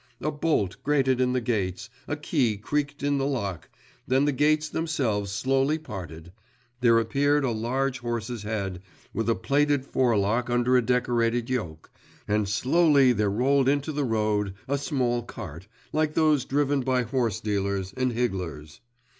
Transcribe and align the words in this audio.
a 0.19 0.31
bolt 0.31 0.77
grated 0.81 1.21
in 1.21 1.33
the 1.33 1.39
gates, 1.39 1.87
a 2.07 2.15
key 2.15 2.57
creaked 2.57 3.03
in 3.03 3.19
the 3.19 3.25
lock, 3.27 3.69
then 4.07 4.25
the 4.25 4.31
gates 4.31 4.67
themselves 4.67 5.29
slowly 5.31 5.77
parted, 5.77 6.31
there 6.79 6.97
appeared 6.97 7.43
a 7.43 7.51
large 7.51 7.99
horse's 7.99 8.41
head, 8.41 8.81
with 9.13 9.29
a 9.29 9.35
plaited 9.35 9.85
forelock 9.85 10.49
under 10.49 10.75
a 10.75 10.81
decorated 10.81 11.51
yoke, 11.51 11.91
and 12.27 12.49
slowly 12.49 13.13
there 13.13 13.29
rolled 13.29 13.69
into 13.69 13.91
the 13.91 14.03
road 14.03 14.55
a 14.67 14.75
small 14.75 15.21
cart, 15.21 15.67
like 15.93 16.15
those 16.15 16.45
driven 16.45 16.81
by 16.81 17.03
horse 17.03 17.39
dealers, 17.39 17.93
and 17.95 18.11
higglers. 18.13 18.79